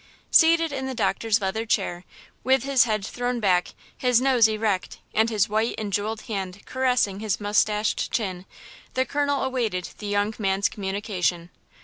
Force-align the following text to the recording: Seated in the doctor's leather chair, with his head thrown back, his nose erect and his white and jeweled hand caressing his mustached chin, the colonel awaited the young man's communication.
Seated 0.31 0.71
in 0.71 0.87
the 0.87 0.95
doctor's 0.95 1.41
leather 1.41 1.63
chair, 1.63 2.05
with 2.43 2.63
his 2.63 2.85
head 2.85 3.05
thrown 3.05 3.39
back, 3.39 3.75
his 3.95 4.19
nose 4.19 4.47
erect 4.47 4.97
and 5.13 5.29
his 5.29 5.47
white 5.47 5.75
and 5.77 5.93
jeweled 5.93 6.21
hand 6.21 6.65
caressing 6.65 7.19
his 7.19 7.39
mustached 7.39 8.09
chin, 8.11 8.47
the 8.95 9.05
colonel 9.05 9.43
awaited 9.43 9.89
the 9.99 10.07
young 10.07 10.33
man's 10.39 10.69
communication. 10.69 11.51